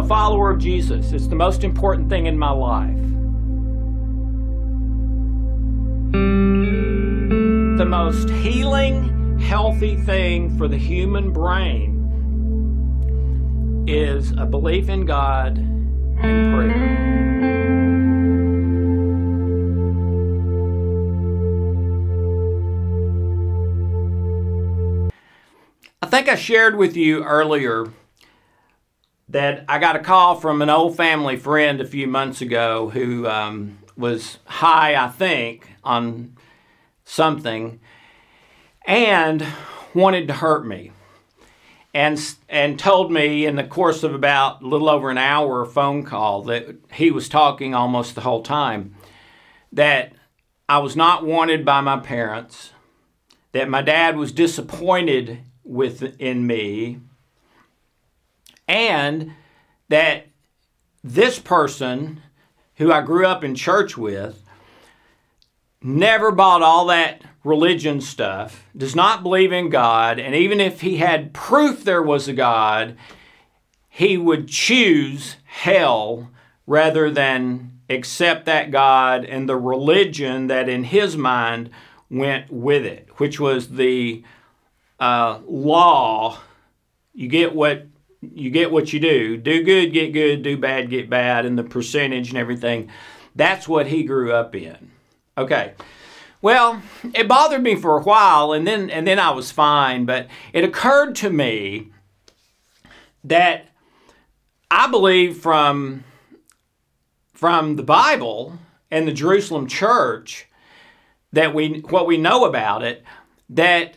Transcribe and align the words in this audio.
a 0.00 0.06
follower 0.06 0.50
of 0.50 0.58
Jesus. 0.58 1.12
It's 1.12 1.26
the 1.26 1.34
most 1.34 1.62
important 1.62 2.08
thing 2.08 2.24
in 2.24 2.38
my 2.38 2.50
life. 2.50 2.96
The 7.76 7.84
most 7.84 8.30
healing, 8.30 9.38
healthy 9.38 9.96
thing 9.96 10.56
for 10.56 10.68
the 10.68 10.78
human 10.78 11.34
brain 11.34 11.98
is 13.86 14.32
a 14.38 14.46
belief 14.46 14.88
in 14.88 15.04
God 15.04 15.58
and 15.58 16.54
prayer. 16.54 17.10
I 26.00 26.06
think 26.06 26.30
I 26.30 26.36
shared 26.36 26.76
with 26.76 26.96
you 26.96 27.22
earlier 27.22 27.92
that 29.30 29.64
I 29.68 29.78
got 29.78 29.94
a 29.94 30.00
call 30.00 30.34
from 30.34 30.60
an 30.60 30.68
old 30.68 30.96
family 30.96 31.36
friend 31.36 31.80
a 31.80 31.86
few 31.86 32.08
months 32.08 32.40
ago 32.40 32.90
who 32.90 33.28
um, 33.28 33.78
was 33.96 34.38
high, 34.44 34.96
I 34.96 35.08
think, 35.08 35.68
on 35.84 36.36
something 37.04 37.78
and 38.84 39.46
wanted 39.94 40.26
to 40.28 40.34
hurt 40.34 40.66
me. 40.66 40.92
And, 41.92 42.20
and 42.48 42.78
told 42.78 43.10
me 43.10 43.46
in 43.46 43.56
the 43.56 43.64
course 43.64 44.04
of 44.04 44.14
about 44.14 44.62
a 44.62 44.66
little 44.66 44.88
over 44.88 45.10
an 45.10 45.18
hour 45.18 45.64
phone 45.64 46.04
call 46.04 46.42
that 46.44 46.76
he 46.92 47.10
was 47.10 47.28
talking 47.28 47.74
almost 47.74 48.14
the 48.14 48.20
whole 48.20 48.44
time 48.44 48.94
that 49.72 50.12
I 50.68 50.78
was 50.78 50.94
not 50.94 51.26
wanted 51.26 51.64
by 51.64 51.80
my 51.80 51.98
parents, 51.98 52.70
that 53.50 53.68
my 53.68 53.82
dad 53.82 54.16
was 54.16 54.30
disappointed 54.30 55.40
with 55.64 56.14
in 56.20 56.46
me, 56.46 57.00
and 58.70 59.32
that 59.88 60.28
this 61.02 61.40
person 61.40 62.22
who 62.76 62.92
I 62.92 63.02
grew 63.02 63.26
up 63.26 63.42
in 63.42 63.56
church 63.56 63.98
with 63.98 64.42
never 65.82 66.30
bought 66.30 66.62
all 66.62 66.86
that 66.86 67.22
religion 67.42 68.00
stuff, 68.00 68.64
does 68.76 68.94
not 68.94 69.22
believe 69.22 69.50
in 69.50 69.70
God, 69.70 70.18
and 70.18 70.34
even 70.34 70.60
if 70.60 70.82
he 70.82 70.98
had 70.98 71.32
proof 71.32 71.82
there 71.82 72.02
was 72.02 72.28
a 72.28 72.32
God, 72.32 72.96
he 73.88 74.16
would 74.16 74.46
choose 74.46 75.36
hell 75.46 76.30
rather 76.66 77.10
than 77.10 77.80
accept 77.88 78.44
that 78.44 78.70
God 78.70 79.24
and 79.24 79.48
the 79.48 79.56
religion 79.56 80.46
that 80.46 80.68
in 80.68 80.84
his 80.84 81.16
mind 81.16 81.70
went 82.08 82.52
with 82.52 82.84
it, 82.84 83.08
which 83.16 83.40
was 83.40 83.70
the 83.70 84.22
uh, 85.00 85.40
law. 85.46 86.38
You 87.14 87.26
get 87.26 87.54
what 87.54 87.86
you 88.20 88.50
get 88.50 88.70
what 88.70 88.92
you 88.92 89.00
do. 89.00 89.36
Do 89.36 89.62
good, 89.62 89.92
get 89.92 90.12
good. 90.12 90.42
Do 90.42 90.56
bad, 90.56 90.90
get 90.90 91.08
bad. 91.08 91.46
And 91.46 91.58
the 91.58 91.64
percentage 91.64 92.30
and 92.30 92.38
everything. 92.38 92.90
That's 93.34 93.68
what 93.68 93.86
he 93.86 94.02
grew 94.02 94.32
up 94.32 94.54
in. 94.54 94.90
Okay. 95.38 95.74
Well, 96.42 96.82
it 97.14 97.28
bothered 97.28 97.62
me 97.62 97.76
for 97.76 97.98
a 97.98 98.02
while, 98.02 98.52
and 98.52 98.66
then 98.66 98.88
and 98.88 99.06
then 99.06 99.18
I 99.18 99.30
was 99.30 99.50
fine. 99.50 100.06
But 100.06 100.28
it 100.52 100.64
occurred 100.64 101.14
to 101.16 101.30
me 101.30 101.90
that 103.24 103.68
I 104.70 104.90
believe 104.90 105.36
from 105.36 106.04
from 107.34 107.76
the 107.76 107.82
Bible 107.82 108.58
and 108.90 109.06
the 109.06 109.12
Jerusalem 109.12 109.66
church 109.66 110.46
that 111.32 111.54
we 111.54 111.80
what 111.88 112.06
we 112.06 112.16
know 112.16 112.44
about 112.44 112.82
it 112.82 113.04
that 113.50 113.96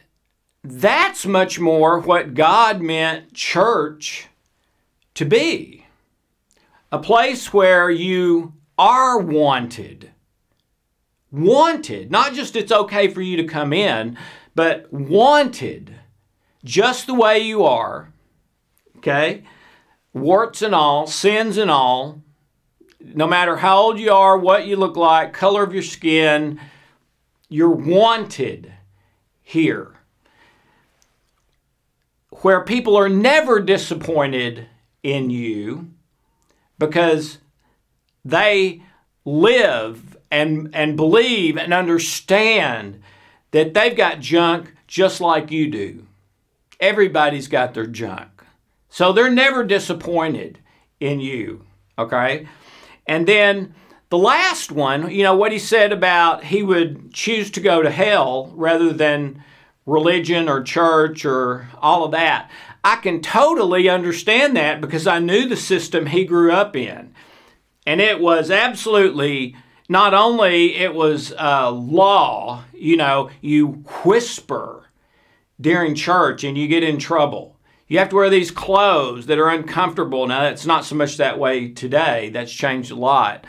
that's 0.63 1.25
much 1.25 1.59
more 1.59 1.99
what 1.99 2.33
God 2.33 2.81
meant 2.81 3.33
church 3.33 4.27
to 5.13 5.25
be. 5.25 5.85
A 6.91 6.99
place 6.99 7.51
where 7.51 7.89
you 7.89 8.53
are 8.77 9.19
wanted. 9.19 10.11
Wanted. 11.31 12.11
Not 12.11 12.33
just 12.33 12.55
it's 12.55 12.71
okay 12.71 13.09
for 13.09 13.21
you 13.21 13.35
to 13.37 13.43
come 13.43 13.73
in, 13.73 14.17
but 14.55 14.91
wanted. 14.93 15.95
Just 16.63 17.07
the 17.07 17.13
way 17.13 17.39
you 17.39 17.65
are. 17.65 18.13
Okay? 18.97 19.43
Warts 20.13 20.61
and 20.61 20.73
all, 20.73 21.07
sins 21.07 21.57
and 21.57 21.69
all. 21.69 22.21
No 23.01 23.27
matter 23.27 23.57
how 23.57 23.79
old 23.79 23.99
you 23.99 24.13
are, 24.13 24.37
what 24.37 24.65
you 24.65 24.77
look 24.77 24.95
like, 24.95 25.33
color 25.33 25.63
of 25.63 25.73
your 25.73 25.83
skin, 25.83 26.61
you're 27.49 27.69
wanted 27.69 28.71
here 29.41 29.93
where 32.43 32.61
people 32.61 32.95
are 32.95 33.09
never 33.09 33.59
disappointed 33.59 34.67
in 35.01 35.29
you 35.29 35.89
because 36.77 37.37
they 38.25 38.83
live 39.25 40.17
and, 40.31 40.69
and 40.73 40.97
believe 40.97 41.57
and 41.57 41.73
understand 41.73 43.01
that 43.51 43.73
they've 43.73 43.95
got 43.95 44.19
junk 44.19 44.73
just 44.87 45.21
like 45.21 45.51
you 45.51 45.69
do. 45.69 46.05
Everybody's 46.79 47.47
got 47.47 47.73
their 47.73 47.87
junk. 47.87 48.43
So 48.89 49.13
they're 49.13 49.29
never 49.29 49.63
disappointed 49.63 50.59
in 50.99 51.19
you, 51.19 51.65
okay? 51.97 52.47
And 53.07 53.27
then 53.27 53.73
the 54.09 54.17
last 54.17 54.71
one, 54.71 55.09
you 55.09 55.23
know, 55.23 55.35
what 55.35 55.51
he 55.51 55.59
said 55.59 55.91
about 55.91 56.43
he 56.43 56.61
would 56.61 57.13
choose 57.13 57.49
to 57.51 57.59
go 57.59 57.81
to 57.81 57.89
hell 57.89 58.51
rather 58.53 58.91
than 58.91 59.43
religion 59.85 60.47
or 60.47 60.63
church 60.63 61.25
or 61.25 61.69
all 61.79 62.05
of 62.05 62.11
that. 62.11 62.49
I 62.83 62.97
can 62.97 63.21
totally 63.21 63.89
understand 63.89 64.55
that 64.57 64.81
because 64.81 65.07
I 65.07 65.19
knew 65.19 65.47
the 65.47 65.55
system 65.55 66.05
he 66.05 66.25
grew 66.25 66.51
up 66.51 66.75
in. 66.75 67.13
And 67.85 67.99
it 67.99 68.19
was 68.19 68.49
absolutely 68.49 69.55
not 69.89 70.13
only 70.13 70.75
it 70.75 70.95
was 70.95 71.31
law, 71.31 72.63
you 72.73 72.97
know, 72.97 73.29
you 73.41 73.83
whisper 74.03 74.89
during 75.59 75.95
church 75.95 76.43
and 76.43 76.57
you 76.57 76.67
get 76.67 76.83
in 76.83 76.97
trouble. 76.97 77.57
You 77.87 77.99
have 77.99 78.09
to 78.09 78.15
wear 78.15 78.29
these 78.29 78.51
clothes 78.51 79.27
that 79.27 79.37
are 79.37 79.49
uncomfortable. 79.49 80.25
Now, 80.25 80.41
that's 80.41 80.65
not 80.65 80.85
so 80.85 80.95
much 80.95 81.17
that 81.17 81.37
way 81.37 81.69
today. 81.69 82.29
That's 82.29 82.51
changed 82.51 82.91
a 82.91 82.95
lot. 82.95 83.45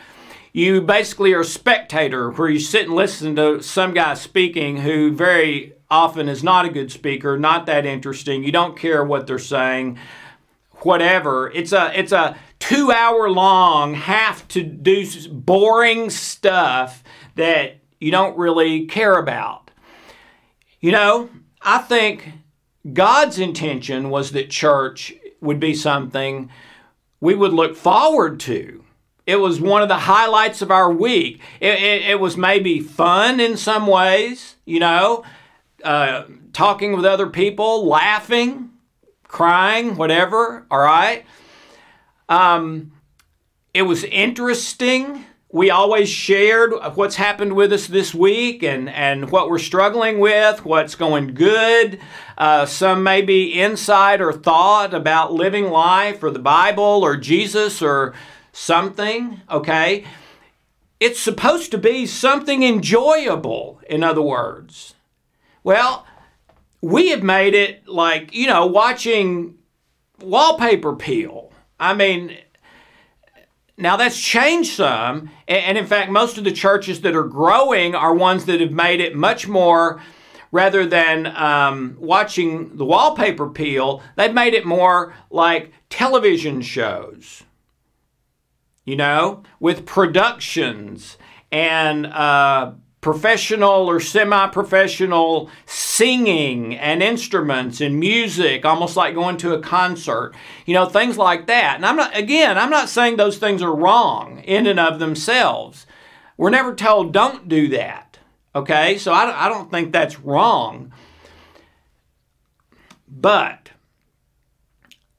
You 0.52 0.80
basically 0.82 1.32
are 1.32 1.40
a 1.40 1.44
spectator 1.44 2.30
where 2.30 2.48
you 2.48 2.60
sit 2.60 2.86
and 2.86 2.94
listen 2.94 3.34
to 3.36 3.62
some 3.62 3.94
guy 3.94 4.14
speaking 4.14 4.78
who 4.78 5.12
very 5.12 5.72
often 5.94 6.28
is 6.28 6.42
not 6.42 6.66
a 6.66 6.70
good 6.70 6.90
speaker, 6.90 7.38
not 7.38 7.66
that 7.66 7.86
interesting. 7.86 8.42
You 8.42 8.50
don't 8.50 8.76
care 8.76 9.04
what 9.04 9.26
they're 9.26 9.38
saying, 9.38 9.96
whatever. 10.80 11.50
It's 11.52 11.72
a 11.72 11.96
it's 11.98 12.12
a 12.12 12.36
two 12.58 12.90
hour 12.90 13.30
long, 13.30 13.94
have 13.94 14.46
to 14.48 14.62
do 14.62 15.06
boring 15.30 16.10
stuff 16.10 17.04
that 17.36 17.78
you 18.00 18.10
don't 18.10 18.36
really 18.36 18.86
care 18.86 19.16
about. 19.16 19.70
You 20.80 20.92
know, 20.92 21.30
I 21.62 21.78
think 21.78 22.32
God's 22.92 23.38
intention 23.38 24.10
was 24.10 24.32
that 24.32 24.50
church 24.50 25.14
would 25.40 25.60
be 25.60 25.74
something 25.74 26.50
we 27.20 27.34
would 27.34 27.52
look 27.52 27.76
forward 27.76 28.40
to. 28.40 28.84
It 29.26 29.36
was 29.36 29.60
one 29.60 29.80
of 29.80 29.88
the 29.88 30.00
highlights 30.00 30.60
of 30.60 30.70
our 30.70 30.92
week. 30.92 31.40
It, 31.60 31.80
it, 31.80 32.02
it 32.10 32.20
was 32.20 32.36
maybe 32.36 32.80
fun 32.80 33.40
in 33.40 33.56
some 33.56 33.86
ways, 33.86 34.56
you 34.66 34.80
know 34.80 35.24
uh, 35.84 36.24
talking 36.52 36.96
with 36.96 37.04
other 37.04 37.28
people, 37.28 37.86
laughing, 37.86 38.70
crying, 39.28 39.96
whatever, 39.96 40.66
all 40.70 40.78
right? 40.78 41.24
Um, 42.28 42.92
it 43.72 43.82
was 43.82 44.04
interesting. 44.04 45.24
We 45.52 45.70
always 45.70 46.08
shared 46.08 46.72
what's 46.94 47.16
happened 47.16 47.54
with 47.54 47.72
us 47.72 47.86
this 47.86 48.14
week 48.14 48.62
and, 48.62 48.88
and 48.88 49.30
what 49.30 49.50
we're 49.50 49.58
struggling 49.58 50.18
with, 50.18 50.64
what's 50.64 50.94
going 50.94 51.34
good. 51.34 52.00
Uh, 52.38 52.66
some 52.66 53.02
maybe 53.02 53.52
insight 53.60 54.20
or 54.20 54.32
thought 54.32 54.94
about 54.94 55.32
living 55.32 55.70
life 55.70 56.22
or 56.22 56.30
the 56.30 56.38
Bible 56.38 57.04
or 57.04 57.16
Jesus 57.16 57.82
or 57.82 58.14
something, 58.52 59.42
okay? 59.50 60.04
It's 60.98 61.20
supposed 61.20 61.70
to 61.72 61.78
be 61.78 62.06
something 62.06 62.62
enjoyable, 62.62 63.80
in 63.88 64.02
other 64.02 64.22
words. 64.22 64.94
Well, 65.64 66.06
we 66.82 67.08
have 67.08 67.22
made 67.22 67.54
it 67.54 67.88
like, 67.88 68.34
you 68.34 68.46
know, 68.46 68.66
watching 68.66 69.56
wallpaper 70.20 70.94
peel. 70.94 71.50
I 71.80 71.94
mean, 71.94 72.36
now 73.78 73.96
that's 73.96 74.20
changed 74.20 74.72
some. 74.74 75.30
And 75.48 75.76
in 75.78 75.86
fact, 75.86 76.10
most 76.10 76.36
of 76.38 76.44
the 76.44 76.52
churches 76.52 77.00
that 77.00 77.16
are 77.16 77.24
growing 77.24 77.94
are 77.94 78.14
ones 78.14 78.44
that 78.44 78.60
have 78.60 78.72
made 78.72 79.00
it 79.00 79.16
much 79.16 79.48
more, 79.48 80.00
rather 80.52 80.86
than 80.86 81.26
um, 81.34 81.96
watching 81.98 82.76
the 82.76 82.84
wallpaper 82.84 83.48
peel, 83.48 84.02
they've 84.16 84.32
made 84.32 84.54
it 84.54 84.64
more 84.64 85.12
like 85.30 85.72
television 85.88 86.60
shows, 86.62 87.42
you 88.84 88.94
know, 88.94 89.42
with 89.58 89.84
productions 89.84 91.16
and 91.50 92.06
uh, 92.06 92.70
professional 93.04 93.90
or 93.90 94.00
semi 94.00 94.46
professional 94.46 95.50
singing 95.66 96.74
and 96.74 97.02
instruments 97.02 97.82
and 97.82 98.00
music, 98.00 98.64
almost 98.64 98.96
like 98.96 99.14
going 99.14 99.36
to 99.36 99.52
a 99.52 99.60
concert, 99.60 100.32
you 100.64 100.72
know, 100.72 100.86
things 100.86 101.18
like 101.18 101.46
that. 101.46 101.76
And 101.76 101.84
I'm 101.84 101.96
not, 101.96 102.16
again, 102.16 102.56
I'm 102.56 102.70
not 102.70 102.88
saying 102.88 103.16
those 103.16 103.36
things 103.36 103.60
are 103.60 103.76
wrong 103.76 104.38
in 104.44 104.66
and 104.66 104.80
of 104.80 105.00
themselves. 105.00 105.84
We're 106.38 106.48
never 106.48 106.74
told 106.74 107.12
don't 107.12 107.46
do 107.46 107.68
that. 107.68 108.16
Okay? 108.54 108.96
So 108.96 109.12
I, 109.12 109.44
I 109.44 109.48
don't 109.50 109.70
think 109.70 109.92
that's 109.92 110.20
wrong. 110.20 110.90
But 113.06 113.68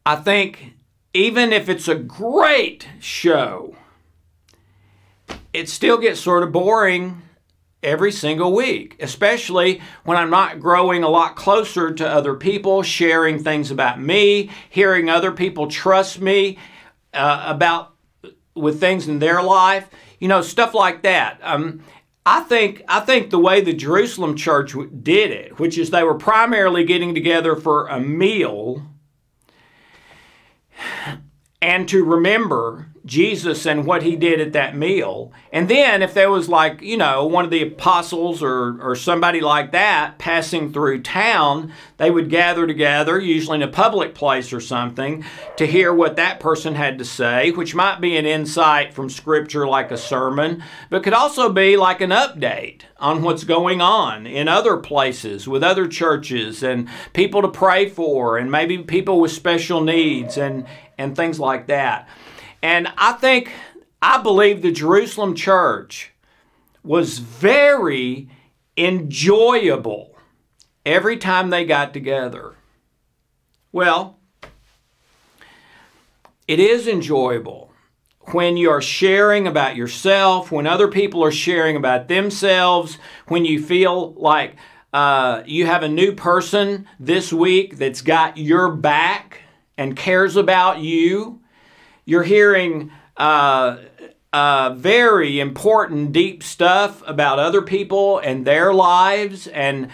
I 0.08 0.16
think 0.16 0.74
even 1.14 1.54
if 1.54 1.70
it's 1.70 1.88
a 1.88 1.94
great 1.94 2.88
show, 3.00 3.76
it 5.54 5.70
still 5.70 6.00
gets 6.00 6.20
sort 6.20 6.42
of 6.42 6.52
boring 6.52 7.22
every 7.86 8.12
single 8.12 8.54
week, 8.54 8.98
especially 9.00 9.82
when 10.04 10.18
I'm 10.18 10.30
not 10.30 10.60
growing 10.60 11.04
a 11.04 11.10
lot 11.10 11.36
closer 11.36 11.94
to 11.94 12.08
other 12.08 12.34
people, 12.34 12.84
sharing 12.84 13.42
things 13.42 13.72
about 13.72 14.02
me, 14.02 14.50
hearing 14.70 15.10
other 15.10 15.32
people 15.32 15.68
trust 15.68 16.20
me 16.20 16.58
uh, 17.14 17.44
about 17.48 17.94
with 18.56 18.80
things 18.80 19.08
in 19.08 19.20
their 19.20 19.42
life, 19.42 19.90
you 20.20 20.28
know, 20.28 20.42
stuff 20.42 20.74
like 20.74 21.04
that. 21.04 21.40
Um, 21.42 21.84
I 22.26 22.42
think 22.42 22.82
I 22.88 23.02
think 23.02 23.30
the 23.30 23.40
way 23.40 23.62
the 23.62 23.74
Jerusalem 23.74 24.36
church 24.36 24.74
did 25.04 25.32
it, 25.32 25.60
which 25.60 25.78
is 25.78 25.92
they 25.92 26.04
were 26.04 26.16
primarily 26.16 26.84
getting 26.84 27.14
together 27.14 27.56
for 27.56 27.88
a 27.88 28.00
meal 28.00 28.82
and 31.62 31.88
to 31.90 32.04
remember 32.04 32.88
Jesus 33.06 33.68
and 33.68 33.86
what 33.86 34.02
he 34.02 34.16
did 34.16 34.42
at 34.42 34.54
that 34.54 34.76
meal. 34.76 35.32
And 35.54 35.70
then 35.70 36.02
if 36.02 36.14
there 36.14 36.32
was 36.32 36.50
like, 36.50 36.82
you 36.82 36.98
know, 36.98 37.26
one 37.26 37.46
of 37.46 37.52
the 37.52 37.62
apostles 37.62 38.42
or, 38.42 38.82
or 38.82 38.96
somebody 38.96 39.42
like 39.42 39.72
that 39.74 40.18
passing 40.18 40.74
through 40.74 41.04
town, 41.04 41.72
they 41.98 42.10
would 42.10 42.32
gather 42.32 42.66
together, 42.66 43.20
usually 43.20 43.58
in 43.58 43.62
a 43.62 43.68
public 43.68 44.16
place 44.16 44.52
or 44.52 44.60
something, 44.60 45.24
to 45.58 45.68
hear 45.68 45.94
what 45.94 46.16
that 46.16 46.40
person 46.40 46.74
had 46.74 46.98
to 46.98 47.06
say, 47.06 47.52
which 47.52 47.76
might 47.76 48.02
be 48.02 48.18
an 48.18 48.26
insight 48.26 48.94
from 48.94 49.10
scripture 49.10 49.68
like 49.68 49.92
a 49.92 49.98
sermon, 49.98 50.64
but 50.90 51.04
could 51.04 51.14
also 51.14 51.52
be 51.52 51.78
like 51.78 52.02
an 52.02 52.10
update 52.10 52.82
on 52.98 53.22
what's 53.22 53.44
going 53.44 53.82
on 53.82 54.26
in 54.26 54.48
other 54.48 54.78
places 54.78 55.48
with 55.48 55.64
other 55.64 55.88
churches 55.88 56.64
and 56.64 56.90
people 57.14 57.42
to 57.42 57.48
pray 57.48 57.88
for 57.88 58.38
and 58.38 58.50
maybe 58.50 58.80
people 58.80 59.20
with 59.20 59.32
special 59.32 59.82
needs 59.82 60.38
and 60.38 60.66
and 60.98 61.16
things 61.16 61.40
like 61.40 61.68
that. 61.68 62.08
And 62.62 62.88
I 62.98 63.14
think, 63.14 63.52
I 64.02 64.22
believe 64.22 64.62
the 64.62 64.72
Jerusalem 64.72 65.36
church 65.36 66.12
was 66.84 67.20
very 67.20 68.30
enjoyable 68.78 70.16
every 70.86 71.18
time 71.18 71.50
they 71.50 71.66
got 71.66 71.94
together. 71.94 72.54
Well, 73.72 74.18
it 76.48 76.60
is 76.60 76.88
enjoyable 76.88 77.72
when 78.32 78.58
you 78.58 78.70
are 78.70 78.82
sharing 78.82 79.48
about 79.48 79.76
yourself, 79.76 80.52
when 80.52 80.66
other 80.68 80.88
people 80.88 81.24
are 81.24 81.32
sharing 81.32 81.76
about 81.76 82.08
themselves, 82.08 82.98
when 83.28 83.46
you 83.46 83.62
feel 83.62 84.14
like 84.14 84.56
uh, 84.94 85.44
you 85.46 85.66
have 85.66 85.84
a 85.84 85.90
new 85.90 86.14
person 86.14 86.88
this 87.00 87.32
week 87.34 87.78
that's 87.78 88.02
got 88.02 88.38
your 88.38 88.72
back 88.72 89.42
and 89.78 89.96
cares 89.96 90.36
about 90.36 90.80
you. 90.80 91.42
You're 92.06 92.24
hearing 92.24 92.92
uh, 93.18 93.78
uh, 94.32 94.74
very 94.76 95.40
important, 95.40 96.12
deep 96.12 96.44
stuff 96.44 97.02
about 97.08 97.40
other 97.40 97.62
people 97.62 98.20
and 98.20 98.46
their 98.46 98.74
lives, 98.74 99.48
and 99.48 99.90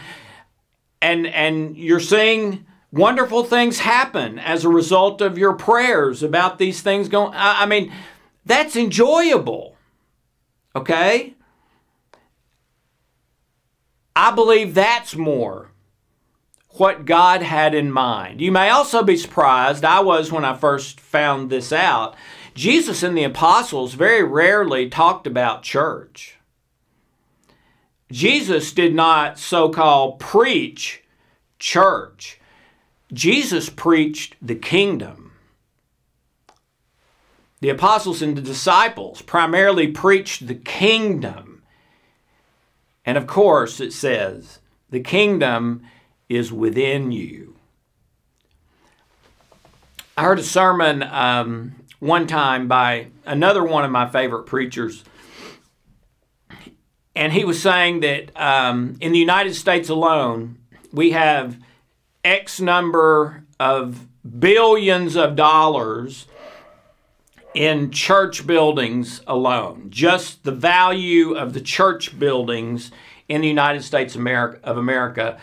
and 1.02 1.28
and 1.28 1.78
you're 1.78 2.00
seeing 2.00 2.66
wonderful 2.92 3.44
things 3.44 3.80
happen 3.80 4.38
as 4.40 4.66
a 4.66 4.70
result 4.70 5.22
of 5.22 5.38
your 5.38 5.54
prayers 5.54 6.24
about 6.24 6.58
these 6.58 6.82
things 6.82 7.08
going. 7.08 7.34
I, 7.34 7.64
I 7.64 7.66
mean, 7.66 7.92
that's 8.46 8.76
enjoyable. 8.76 9.78
Okay. 10.76 11.36
I 14.16 14.32
believe 14.32 14.74
that's 14.74 15.16
more 15.16 15.72
what 16.74 17.06
God 17.06 17.42
had 17.42 17.74
in 17.74 17.92
mind. 17.92 18.42
You 18.42 18.52
may 18.52 18.70
also 18.70 19.04
be 19.04 19.18
surprised, 19.18 19.84
I 19.84 20.00
was 20.00 20.32
when 20.32 20.46
I 20.46 20.56
first 20.56 21.00
found 21.00 21.50
this 21.50 21.72
out. 21.74 22.16
Jesus 22.54 23.04
and 23.04 23.18
the 23.18 23.24
apostles 23.24 23.94
very 23.94 24.24
rarely 24.24 24.90
talked 24.90 25.28
about 25.28 25.64
church. 25.64 26.38
Jesus 28.12 28.74
did 28.74 28.94
not 28.94 29.40
so 29.40 29.70
called 29.70 30.20
preach 30.20 31.04
church, 31.60 32.40
Jesus 33.14 33.70
preached 33.70 34.36
the 34.42 34.56
kingdom. 34.56 35.34
The 37.60 37.70
apostles 37.70 38.24
and 38.24 38.36
the 38.36 38.42
disciples 38.42 39.22
primarily 39.22 39.88
preached 39.88 40.48
the 40.48 40.56
kingdom. 40.56 41.62
And 43.06 43.18
of 43.18 43.28
course, 43.28 43.80
it 43.80 43.94
says, 43.94 44.60
the 44.90 45.00
kingdom 45.00 45.84
is 46.32 46.52
within 46.52 47.12
you. 47.12 47.56
I 50.16 50.24
heard 50.24 50.40
a 50.40 50.44
sermon 50.44 51.04
um, 51.04 51.76
one 52.00 52.26
time 52.26 52.70
by 52.70 53.08
another 53.26 53.64
one 53.64 53.84
of 53.84 53.92
my 53.92 54.08
favorite 54.08 54.44
preachers, 54.44 55.04
and 57.16 57.34
he 57.34 57.44
was 57.44 57.62
saying 57.62 58.00
that 58.00 58.32
um, 58.40 58.96
in 59.02 59.12
the 59.12 59.20
United 59.20 59.56
States 59.56 59.90
alone, 59.90 60.58
we 60.94 61.12
have 61.12 61.58
X 62.24 62.62
number 62.62 63.44
of 63.60 64.08
billions 64.40 65.18
of 65.18 65.36
dollars 65.36 66.28
in 67.54 67.92
church 67.92 68.48
buildings 68.48 69.22
alone. 69.28 69.88
Just 69.90 70.46
the 70.46 70.54
value 70.54 71.34
of 71.34 71.52
the 71.52 71.62
church 71.62 72.18
buildings 72.18 72.90
in 73.28 73.42
the 73.42 73.50
United 73.50 73.84
States 73.84 74.16
of 74.16 74.78
America 74.78 75.38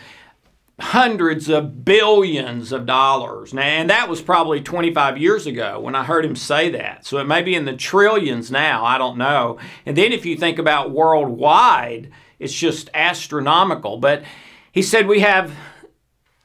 hundreds 0.81 1.49
of 1.49 1.85
billions 1.85 2.71
of 2.71 2.87
dollars. 2.87 3.53
Now, 3.53 3.63
and 3.63 3.91
that 3.91 4.09
was 4.09 4.23
probably 4.23 4.61
25 4.61 5.19
years 5.19 5.47
ago 5.47 5.81
when 5.81 5.95
I 5.95 6.05
heard 6.05 6.25
him 6.25 6.37
say 6.37 6.71
that. 6.71 7.05
So 7.05 7.19
it 7.19 7.27
may 7.27 7.43
be 7.43 7.55
in 7.55 7.65
the 7.65 7.77
trillions 7.77 8.51
now, 8.51 8.85
I 8.85 8.97
don't 8.97 9.19
know. 9.19 9.59
And 9.85 9.97
then 9.97 10.13
if 10.13 10.25
you 10.25 10.37
think 10.37 10.59
about 10.59 10.93
worldwide, 10.93 12.11
it's 12.39 12.55
just 12.55 12.91
astronomical. 12.95 13.99
But 13.99 14.23
he 14.71 14.83
said 14.83 15.09
we 15.09 15.21
have 15.21 15.53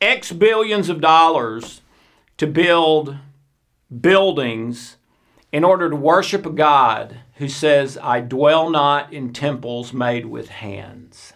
X 0.02 0.32
billions 0.32 0.90
of 0.90 1.00
dollars 1.00 1.82
to 2.38 2.48
build 2.48 3.16
buildings 4.02 4.98
in 5.52 5.64
order 5.64 5.92
to 5.92 5.96
worship 5.96 6.48
a 6.48 6.50
God 6.50 7.20
who 7.36 7.48
says, 7.48 8.00
I 8.02 8.22
dwell 8.22 8.72
not 8.72 9.14
in 9.14 9.32
temples 9.32 9.94
made 9.94 10.26
with 10.26 10.50
hands. 10.50 11.34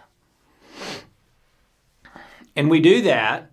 And 2.57 2.71
we 2.71 2.79
do 2.79 3.03
that 3.03 3.51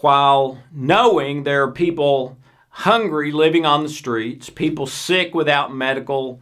while 0.00 0.62
knowing 0.72 1.42
there 1.42 1.64
are 1.64 1.72
people 1.72 2.38
hungry 2.70 3.32
living 3.32 3.66
on 3.66 3.82
the 3.82 3.88
streets, 3.88 4.48
people 4.48 4.86
sick 4.86 5.34
without 5.34 5.74
medical 5.74 6.40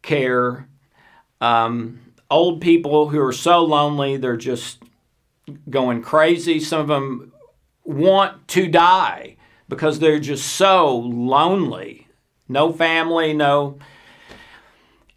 care, 0.00 0.66
um, 1.42 2.00
old 2.30 2.62
people 2.62 3.10
who 3.10 3.20
are 3.20 3.34
so 3.34 3.62
lonely 3.62 4.16
they're 4.16 4.38
just 4.38 4.82
going 5.68 6.02
crazy. 6.02 6.58
Some 6.58 6.80
of 6.80 6.88
them 6.88 7.32
want 7.84 8.48
to 8.48 8.66
die 8.66 9.36
because 9.68 9.98
they're 9.98 10.18
just 10.18 10.46
so 10.46 10.96
lonely. 10.96 12.08
No 12.48 12.72
family, 12.72 13.34
no. 13.34 13.78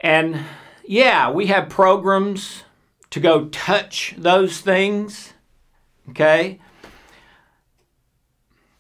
And 0.02 0.42
yeah, 0.84 1.32
we 1.32 1.48
have 1.48 1.70
programs 1.70 2.64
to 3.12 3.22
go 3.22 3.46
touch 3.46 4.16
those 4.18 4.60
things. 4.60 5.34
Okay? 6.10 6.60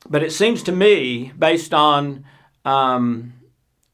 But 0.09 0.24
it 0.24 0.31
seems 0.31 0.63
to 0.63 0.71
me, 0.71 1.31
based 1.38 1.74
on 1.74 2.25
um, 2.65 3.33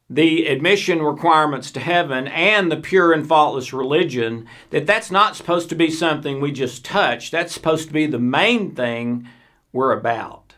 the 0.09 0.45
admission 0.47 1.01
requirements 1.01 1.71
to 1.71 1.79
heaven 1.79 2.27
and 2.27 2.71
the 2.71 2.77
pure 2.77 3.11
and 3.11 3.27
faultless 3.27 3.73
religion, 3.73 4.47
that 4.69 4.85
that's 4.85 5.11
not 5.11 5.35
supposed 5.35 5.67
to 5.69 5.75
be 5.75 5.89
something 5.91 6.39
we 6.39 6.51
just 6.51 6.85
touch. 6.85 7.31
That's 7.31 7.53
supposed 7.53 7.87
to 7.87 7.93
be 7.93 8.05
the 8.05 8.19
main 8.19 8.73
thing 8.75 9.27
we're 9.73 9.91
about. 9.91 10.55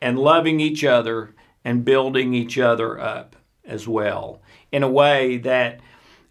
And 0.00 0.18
loving 0.18 0.60
each 0.60 0.82
other 0.82 1.34
and 1.64 1.84
building 1.84 2.32
each 2.34 2.58
other 2.58 2.98
up 2.98 3.36
as 3.64 3.86
well 3.86 4.40
in 4.72 4.82
a 4.82 4.90
way 4.90 5.36
that 5.38 5.80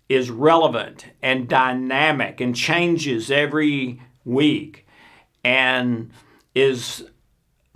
is 0.09 0.29
relevant 0.29 1.05
and 1.21 1.47
dynamic 1.47 2.41
and 2.41 2.55
changes 2.55 3.31
every 3.31 4.01
week 4.25 4.85
and 5.43 6.11
is 6.53 7.05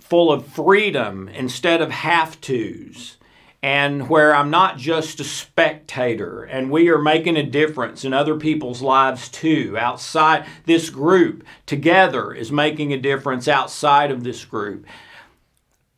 full 0.00 0.30
of 0.30 0.46
freedom 0.46 1.28
instead 1.28 1.80
of 1.80 1.90
have 1.90 2.40
tos 2.40 3.16
and 3.62 4.08
where 4.08 4.34
I'm 4.34 4.50
not 4.50 4.78
just 4.78 5.18
a 5.18 5.24
spectator 5.24 6.44
and 6.44 6.70
we 6.70 6.88
are 6.88 7.02
making 7.02 7.36
a 7.36 7.42
difference 7.42 8.04
in 8.04 8.12
other 8.12 8.36
people's 8.36 8.82
lives 8.82 9.28
too. 9.28 9.76
Outside 9.78 10.46
this 10.66 10.90
group 10.90 11.42
together 11.64 12.32
is 12.32 12.52
making 12.52 12.92
a 12.92 12.98
difference 12.98 13.48
outside 13.48 14.10
of 14.10 14.22
this 14.22 14.44
group. 14.44 14.86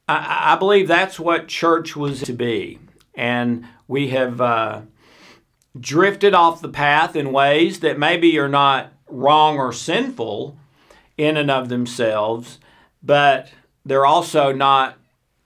I, 0.09 0.55
I 0.55 0.57
believe 0.57 0.89
that's 0.89 1.21
what 1.21 1.49
church 1.49 1.95
was 1.95 2.23
to 2.23 2.33
be. 2.33 2.79
And 3.15 3.67
we 3.87 4.09
have 4.09 4.41
uh, 4.41 4.83
drifted 5.79 6.33
off 6.33 6.63
the 6.63 6.69
path 6.69 7.17
in 7.17 7.33
ways 7.33 7.81
that 7.81 7.99
maybe 7.99 8.39
are 8.39 8.49
not 8.49 8.93
wrong 9.09 9.59
or 9.59 9.73
sinful 9.73 10.58
in 11.19 11.37
and 11.37 11.51
of 11.51 11.69
themselves, 11.69 12.59
but 13.03 13.51
they're 13.85 14.07
also 14.07 14.53
not 14.53 14.97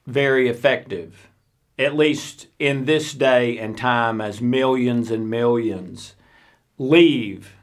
very 0.06 0.48
effective 0.48 1.28
at 1.78 1.96
least 1.96 2.48
in 2.58 2.84
this 2.84 3.12
day 3.12 3.58
and 3.58 3.76
time, 3.76 4.20
as 4.20 4.40
millions 4.40 5.10
and 5.10 5.28
millions 5.28 6.14
leave 6.78 7.54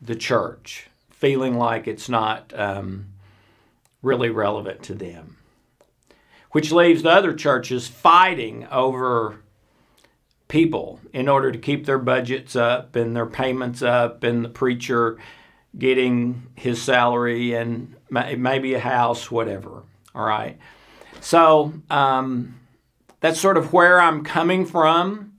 the 0.00 0.16
church 0.16 0.88
feeling 1.10 1.56
like 1.56 1.86
it's 1.86 2.08
not 2.08 2.52
um, 2.58 3.06
really 4.02 4.28
relevant 4.28 4.82
to 4.82 4.94
them. 4.94 5.36
Which 6.50 6.72
leaves 6.72 7.02
the 7.02 7.10
other 7.10 7.32
churches 7.32 7.86
fighting 7.86 8.66
over 8.70 9.40
people 10.48 11.00
in 11.12 11.28
order 11.28 11.50
to 11.50 11.58
keep 11.58 11.86
their 11.86 11.98
budgets 11.98 12.54
up 12.56 12.94
and 12.94 13.16
their 13.16 13.26
payments 13.26 13.80
up 13.80 14.22
and 14.22 14.44
the 14.44 14.50
preacher 14.50 15.18
getting 15.76 16.48
his 16.54 16.82
salary 16.82 17.54
and 17.54 17.94
maybe 18.10 18.74
a 18.74 18.80
house, 18.80 19.30
whatever. 19.30 19.82
All 20.14 20.24
right. 20.24 20.58
So, 21.20 21.72
um, 21.88 22.58
that's 23.20 23.40
sort 23.40 23.56
of 23.56 23.72
where 23.72 24.00
I'm 24.00 24.24
coming 24.24 24.66
from 24.66 25.34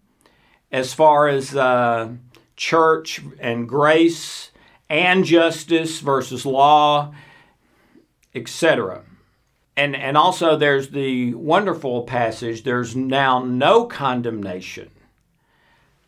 as 0.72 0.94
far 0.94 1.28
as 1.28 1.56
uh, 1.56 2.10
church 2.56 3.22
and 3.40 3.68
grace 3.68 4.52
and 4.90 5.26
justice 5.26 6.00
versus 6.00 6.46
law, 6.46 7.14
etc. 8.34 9.04
And, 9.76 9.96
and 9.96 10.18
also, 10.18 10.56
there's 10.56 10.90
the 10.90 11.34
wonderful 11.34 12.04
passage 12.04 12.64
there's 12.64 12.96
now 12.96 13.44
no 13.44 13.86
condemnation 13.86 14.90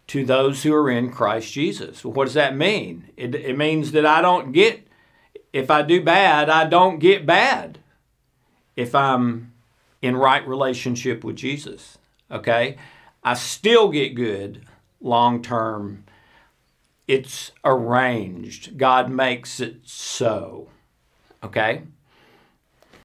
to 0.08 0.26
those 0.26 0.64
who 0.64 0.74
are 0.74 0.90
in 0.90 1.12
Christ 1.12 1.52
Jesus. 1.52 2.06
What 2.06 2.26
does 2.26 2.34
that 2.36 2.56
mean? 2.56 3.10
It, 3.18 3.34
it 3.34 3.58
means 3.58 3.92
that 3.94 4.06
I 4.06 4.22
don't 4.22 4.52
get, 4.52 4.88
if 5.52 5.72
I 5.72 5.82
do 5.82 6.04
bad, 6.04 6.50
I 6.50 6.66
don't 6.66 7.00
get 7.00 7.26
bad. 7.26 7.80
If 8.76 8.94
I'm 8.94 9.54
in 10.02 10.16
right 10.16 10.48
relationship 10.48 11.24
with 11.24 11.36
Jesus. 11.36 11.98
Okay? 12.30 12.78
I 13.24 13.34
still 13.34 13.90
get 13.90 14.16
good 14.16 14.66
long 15.02 15.42
term. 15.42 16.06
It's 17.08 17.52
arranged. 17.64 18.78
God 18.78 19.10
makes 19.10 19.60
it 19.60 19.78
so. 19.84 20.70
Okay? 21.44 21.84